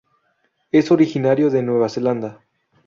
[0.71, 2.41] Es originario de Nueva Zelanda.